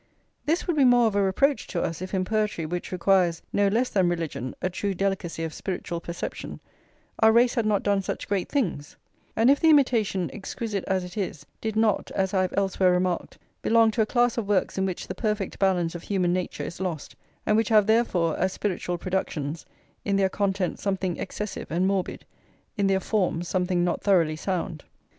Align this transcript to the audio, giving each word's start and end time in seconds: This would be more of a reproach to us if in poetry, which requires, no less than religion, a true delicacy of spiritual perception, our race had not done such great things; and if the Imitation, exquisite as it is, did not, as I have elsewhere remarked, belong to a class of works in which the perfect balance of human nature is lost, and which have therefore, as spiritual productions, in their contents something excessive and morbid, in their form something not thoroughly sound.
This 0.47 0.65
would 0.65 0.75
be 0.75 0.83
more 0.83 1.05
of 1.05 1.15
a 1.15 1.21
reproach 1.21 1.67
to 1.67 1.83
us 1.83 2.01
if 2.01 2.11
in 2.11 2.25
poetry, 2.25 2.65
which 2.65 2.91
requires, 2.91 3.43
no 3.53 3.67
less 3.67 3.87
than 3.89 4.09
religion, 4.09 4.55
a 4.59 4.67
true 4.67 4.95
delicacy 4.95 5.43
of 5.43 5.53
spiritual 5.53 5.99
perception, 5.99 6.59
our 7.19 7.31
race 7.31 7.53
had 7.53 7.67
not 7.67 7.83
done 7.83 8.01
such 8.01 8.27
great 8.27 8.49
things; 8.49 8.95
and 9.35 9.51
if 9.51 9.59
the 9.59 9.69
Imitation, 9.69 10.31
exquisite 10.33 10.83
as 10.87 11.03
it 11.03 11.17
is, 11.19 11.45
did 11.61 11.75
not, 11.75 12.09
as 12.15 12.33
I 12.33 12.41
have 12.41 12.53
elsewhere 12.57 12.91
remarked, 12.91 13.37
belong 13.61 13.91
to 13.91 14.01
a 14.01 14.07
class 14.07 14.39
of 14.39 14.47
works 14.47 14.75
in 14.75 14.87
which 14.87 15.07
the 15.07 15.13
perfect 15.13 15.59
balance 15.59 15.93
of 15.93 16.01
human 16.01 16.33
nature 16.33 16.63
is 16.63 16.81
lost, 16.81 17.15
and 17.45 17.55
which 17.55 17.69
have 17.69 17.85
therefore, 17.85 18.35
as 18.39 18.51
spiritual 18.53 18.97
productions, 18.97 19.67
in 20.03 20.15
their 20.15 20.29
contents 20.29 20.81
something 20.81 21.17
excessive 21.17 21.69
and 21.69 21.85
morbid, 21.85 22.25
in 22.75 22.87
their 22.87 22.99
form 22.99 23.43
something 23.43 23.83
not 23.83 24.01
thoroughly 24.01 24.35
sound. 24.35 24.83